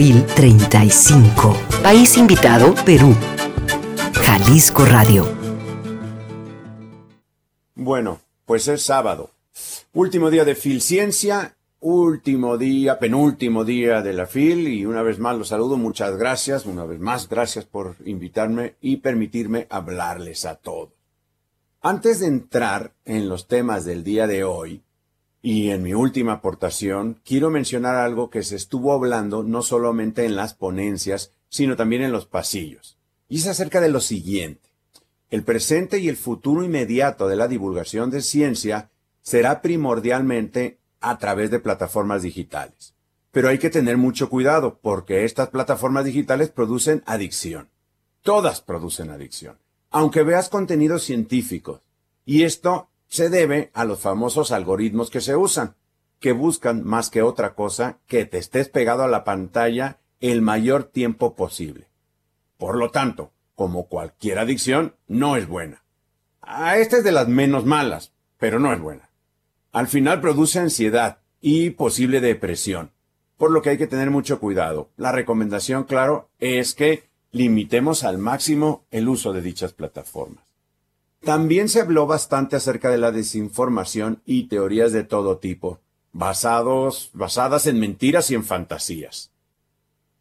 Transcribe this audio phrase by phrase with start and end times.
[0.00, 1.54] FIL 35.
[1.82, 3.14] País invitado, Perú.
[4.14, 5.28] Jalisco Radio.
[7.74, 9.32] Bueno, pues es sábado.
[9.92, 15.36] Último día de Filciencia, último día, penúltimo día de la FIL y una vez más
[15.36, 15.76] los saludo.
[15.76, 20.94] Muchas gracias, una vez más gracias por invitarme y permitirme hablarles a todos.
[21.82, 24.82] Antes de entrar en los temas del día de hoy,
[25.42, 30.36] y en mi última aportación, quiero mencionar algo que se estuvo hablando no solamente en
[30.36, 32.98] las ponencias, sino también en los pasillos.
[33.28, 34.68] Y es acerca de lo siguiente.
[35.30, 38.90] El presente y el futuro inmediato de la divulgación de ciencia
[39.22, 42.94] será primordialmente a través de plataformas digitales.
[43.30, 47.70] Pero hay que tener mucho cuidado porque estas plataformas digitales producen adicción.
[48.22, 49.56] Todas producen adicción.
[49.90, 51.80] Aunque veas contenidos científicos.
[52.26, 55.74] Y esto se debe a los famosos algoritmos que se usan,
[56.20, 60.84] que buscan más que otra cosa que te estés pegado a la pantalla el mayor
[60.84, 61.88] tiempo posible.
[62.56, 65.82] Por lo tanto, como cualquier adicción, no es buena.
[66.40, 69.10] A esta es de las menos malas, pero no es buena.
[69.72, 72.92] Al final produce ansiedad y posible depresión,
[73.36, 74.90] por lo que hay que tener mucho cuidado.
[74.96, 80.49] La recomendación, claro, es que limitemos al máximo el uso de dichas plataformas.
[81.22, 85.78] También se habló bastante acerca de la desinformación y teorías de todo tipo,
[86.12, 89.30] basados, basadas en mentiras y en fantasías.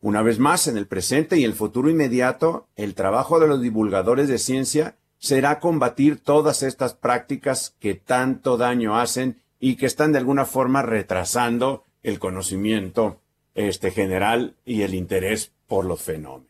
[0.02, 4.28] Una vez más, en el presente y el futuro inmediato, el trabajo de los divulgadores
[4.28, 10.20] de ciencia será combatir todas estas prácticas que tanto daño hacen y que están de
[10.20, 13.20] alguna forma retrasando el conocimiento
[13.56, 16.48] este general y el interés por los fenómenos.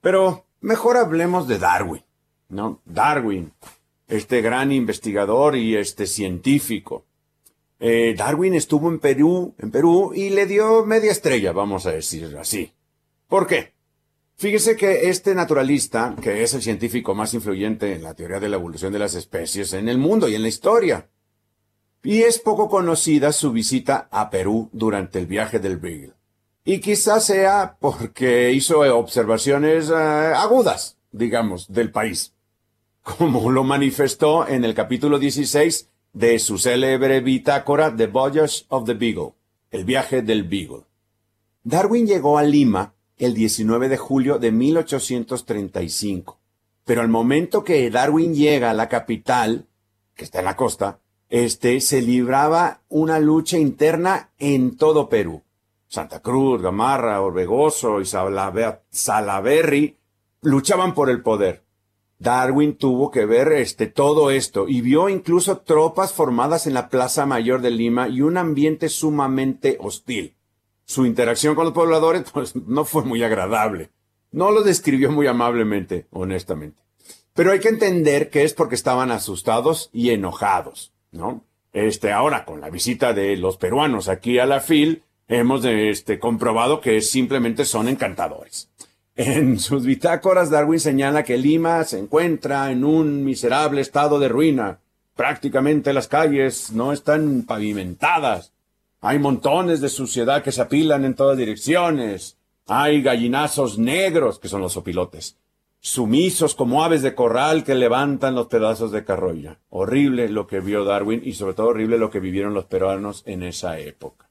[0.00, 2.07] Pero mejor hablemos de Darwin.
[2.48, 2.80] ¿No?
[2.84, 3.52] Darwin,
[4.08, 7.04] este gran investigador y este científico.
[7.78, 12.36] Eh, Darwin estuvo en Perú, en Perú, y le dio media estrella, vamos a decir
[12.38, 12.72] así.
[13.28, 13.74] ¿Por qué?
[14.36, 18.56] Fíjese que este naturalista, que es el científico más influyente en la teoría de la
[18.56, 21.08] evolución de las especies en el mundo y en la historia,
[22.02, 26.14] y es poco conocida su visita a Perú durante el viaje del Beagle.
[26.64, 32.34] Y quizás sea porque hizo observaciones eh, agudas, digamos, del país
[33.16, 38.92] como lo manifestó en el capítulo 16 de su célebre bitácora The Voyage of the
[38.92, 39.32] Beagle,
[39.70, 40.82] el viaje del Beagle.
[41.64, 46.38] Darwin llegó a Lima el 19 de julio de 1835,
[46.84, 49.64] pero al momento que Darwin llega a la capital,
[50.14, 50.98] que está en la costa,
[51.30, 55.42] este se libraba una lucha interna en todo Perú.
[55.86, 59.96] Santa Cruz, Gamarra, Orbegoso y Salaberry
[60.42, 61.67] luchaban por el poder.
[62.18, 67.26] Darwin tuvo que ver este todo esto y vio incluso tropas formadas en la Plaza
[67.26, 70.34] Mayor de Lima y un ambiente sumamente hostil.
[70.84, 73.90] Su interacción con los pobladores pues no fue muy agradable.
[74.30, 76.82] No lo describió muy amablemente, honestamente.
[77.34, 81.44] Pero hay que entender que es porque estaban asustados y enojados, ¿no?
[81.72, 86.80] Este, ahora con la visita de los peruanos aquí a la FIL, hemos este, comprobado
[86.80, 88.68] que simplemente son encantadores.
[89.20, 94.78] En sus bitácoras, Darwin señala que Lima se encuentra en un miserable estado de ruina.
[95.16, 98.52] Prácticamente las calles no están pavimentadas.
[99.00, 102.38] Hay montones de suciedad que se apilan en todas direcciones.
[102.68, 105.36] Hay gallinazos negros, que son los opilotes,
[105.80, 109.58] sumisos como aves de corral que levantan los pedazos de carroya.
[109.68, 113.42] Horrible lo que vio Darwin y sobre todo horrible lo que vivieron los peruanos en
[113.42, 114.27] esa época.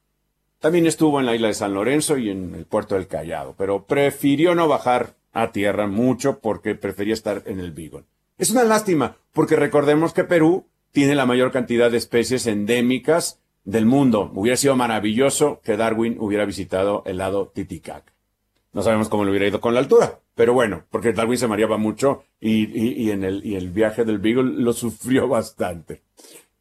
[0.59, 3.85] También estuvo en la isla de San Lorenzo y en el puerto del Callao, pero
[3.85, 8.05] prefirió no bajar a tierra mucho porque prefería estar en el Beagle.
[8.37, 13.85] Es una lástima, porque recordemos que Perú tiene la mayor cantidad de especies endémicas del
[13.85, 14.31] mundo.
[14.33, 18.13] Hubiera sido maravilloso que Darwin hubiera visitado el lado Titicaca.
[18.73, 21.77] No sabemos cómo le hubiera ido con la altura, pero bueno, porque Darwin se mareaba
[21.77, 26.01] mucho y, en el, y el viaje del Beagle lo sufrió bastante.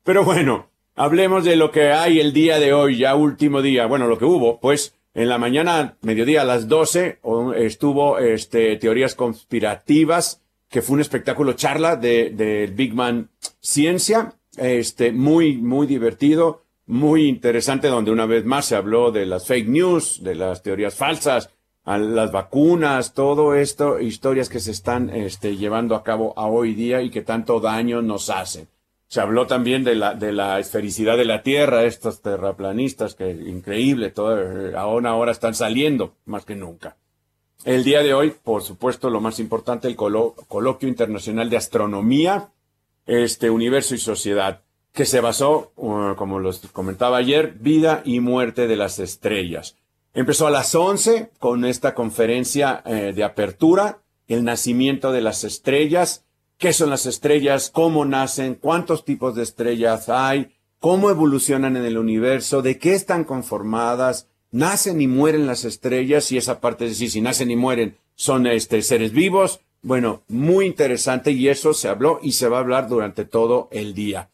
[0.03, 0.69] Pero bueno,
[0.99, 3.85] Hablemos de lo que hay el día de hoy, ya último día.
[3.85, 7.21] Bueno, lo que hubo, pues en la mañana, mediodía a las 12,
[7.57, 10.41] estuvo este, Teorías Conspirativas,
[10.71, 13.29] que fue un espectáculo charla de, de Big Man
[13.61, 19.47] Ciencia, este, muy, muy divertido, muy interesante, donde una vez más se habló de las
[19.47, 21.51] fake news, de las teorías falsas,
[21.85, 26.73] a las vacunas, todo esto, historias que se están este, llevando a cabo a hoy
[26.73, 28.67] día y que tanto daño nos hacen.
[29.09, 35.07] Se habló también de la, esfericidad de la Tierra, estos terraplanistas que increíble, todo, aún
[35.07, 36.97] ahora están saliendo más que nunca.
[37.65, 42.51] El día de hoy, por supuesto, lo más importante, el coloquio internacional de astronomía,
[43.07, 44.63] este universo y sociedad,
[44.93, 49.77] que se basó, uh, como los comentaba ayer, vida y muerte de las estrellas.
[50.15, 53.99] Empezó a las 11 con esta conferencia eh, de apertura,
[54.29, 56.25] el nacimiento de las estrellas,
[56.59, 61.99] qué son las estrellas, cómo nacen, cuántos tipos de estrellas hay, cómo evolucionan en el
[61.99, 67.11] universo, de qué están conformadas, nacen y mueren las estrellas y esa parte de decir
[67.11, 69.61] si nacen y mueren son este, seres vivos.
[69.83, 73.95] Bueno, muy interesante y eso se habló y se va a hablar durante todo el
[73.95, 74.31] día.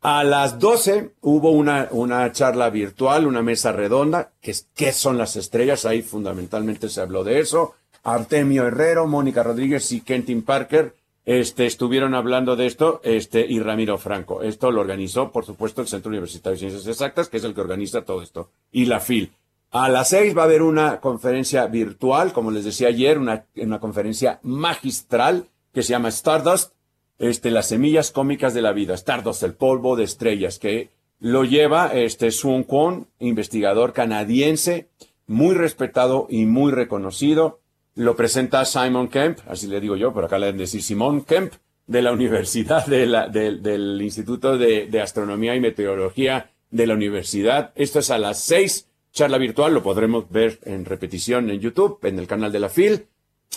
[0.00, 5.16] A las 12 hubo una, una charla virtual, una mesa redonda, que es qué son
[5.16, 7.74] las estrellas, ahí fundamentalmente se habló de eso.
[8.02, 13.98] Artemio Herrero, Mónica Rodríguez y Kentin Parker este, estuvieron hablando de esto, este, y Ramiro
[13.98, 14.42] Franco.
[14.42, 17.60] Esto lo organizó, por supuesto, el Centro Universitario de Ciencias Exactas, que es el que
[17.60, 19.32] organiza todo esto, y la FIL.
[19.70, 23.80] A las seis va a haber una conferencia virtual, como les decía ayer, una, una
[23.80, 26.74] conferencia magistral que se llama Stardust,
[27.18, 30.90] este, las semillas cómicas de la vida, Stardust, el polvo de estrellas, que
[31.20, 34.88] lo lleva este Sun Kwon, investigador canadiense,
[35.26, 37.60] muy respetado y muy reconocido.
[37.94, 41.52] Lo presenta Simon Kemp, así le digo yo, pero acá le deben decir Simon Kemp,
[41.86, 47.72] de la Universidad, del Instituto de, de, Astronomía y Meteorología de la Universidad.
[47.74, 52.18] Esto es a las seis, charla virtual, lo podremos ver en repetición en YouTube, en
[52.18, 53.06] el canal de la FIL.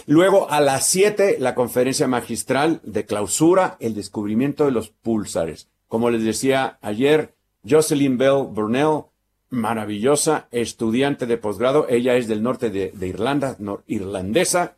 [0.08, 5.70] Luego a las siete, la conferencia magistral de clausura, el descubrimiento de los pulsares.
[5.88, 7.36] Como les decía ayer,
[7.68, 9.06] Jocelyn Bell Burnell,
[9.50, 11.88] maravillosa estudiante de posgrado.
[11.90, 13.58] Ella es del norte de, Irlanda,
[13.88, 14.78] irlandesa,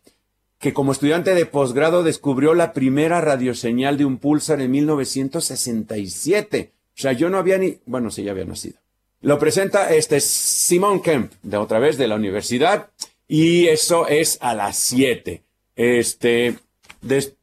[0.59, 6.73] que como estudiante de posgrado descubrió la primera radioseñal de un pulsar en 1967.
[6.73, 8.79] O sea, yo no había ni, bueno, sí, ya había nacido.
[9.21, 12.91] Lo presenta este Simon Kemp, de otra vez de la universidad,
[13.27, 15.43] y eso es a las 7.
[15.75, 16.57] Este,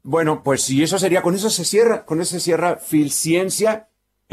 [0.03, 3.89] bueno, pues si eso sería, con eso se cierra, con eso se cierra Filciencia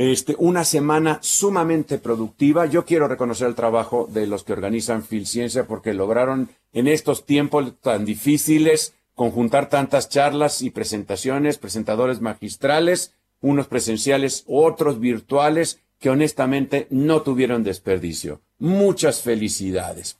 [0.09, 2.65] este, una semana sumamente productiva.
[2.65, 7.80] Yo quiero reconocer el trabajo de los que organizan Filciencia porque lograron en estos tiempos
[7.81, 16.88] tan difíciles conjuntar tantas charlas y presentaciones, presentadores magistrales, unos presenciales, otros virtuales, que honestamente
[16.89, 18.42] no tuvieron desperdicio.
[18.57, 20.18] Muchas felicidades.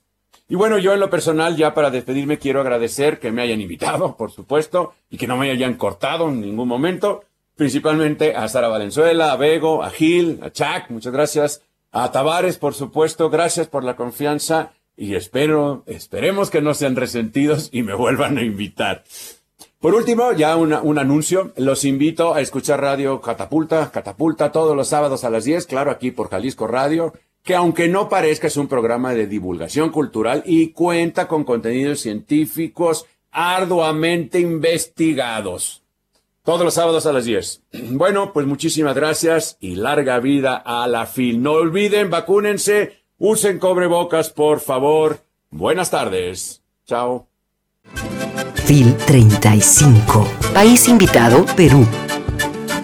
[0.48, 4.16] Y bueno, yo en lo personal, ya para despedirme, quiero agradecer que me hayan invitado,
[4.18, 7.24] por supuesto, y que no me hayan cortado en ningún momento
[7.62, 11.62] principalmente a Sara Valenzuela, a Bego, a Gil, a Chuck, muchas gracias,
[11.92, 17.70] a Tavares, por supuesto, gracias por la confianza y espero, esperemos que no sean resentidos
[17.72, 19.04] y me vuelvan a invitar.
[19.80, 25.24] Por último, ya un anuncio, los invito a escuchar Radio Catapulta, Catapulta todos los sábados
[25.24, 27.14] a las 10, claro, aquí por Jalisco Radio,
[27.44, 33.06] que aunque no parezca es un programa de divulgación cultural y cuenta con contenidos científicos
[33.30, 35.81] arduamente investigados.
[36.44, 37.64] Todos los sábados a las 10.
[37.92, 41.42] Bueno, pues muchísimas gracias y larga vida a la FIL.
[41.42, 45.20] No olviden, vacúnense, usen cobrebocas, por favor.
[45.50, 46.64] Buenas tardes.
[46.86, 47.28] Chao.
[48.66, 50.28] FIL 35.
[50.54, 51.86] País invitado, Perú.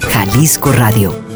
[0.01, 1.26] Jalisco Radio